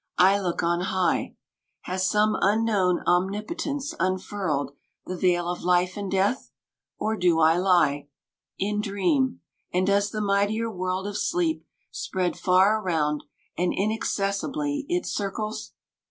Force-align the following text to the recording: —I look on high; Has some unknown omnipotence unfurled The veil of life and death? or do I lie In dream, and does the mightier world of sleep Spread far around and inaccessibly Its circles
—I 0.17 0.39
look 0.39 0.63
on 0.63 0.79
high; 0.81 1.35
Has 1.81 2.09
some 2.09 2.35
unknown 2.41 3.03
omnipotence 3.05 3.93
unfurled 3.99 4.71
The 5.05 5.15
veil 5.15 5.47
of 5.47 5.61
life 5.61 5.95
and 5.95 6.09
death? 6.09 6.49
or 6.97 7.15
do 7.15 7.39
I 7.39 7.57
lie 7.57 8.07
In 8.57 8.81
dream, 8.81 9.41
and 9.71 9.85
does 9.85 10.09
the 10.09 10.19
mightier 10.19 10.71
world 10.71 11.05
of 11.05 11.19
sleep 11.19 11.63
Spread 11.91 12.35
far 12.35 12.81
around 12.81 13.25
and 13.55 13.71
inaccessibly 13.77 14.87
Its 14.89 15.11
circles 15.11 15.73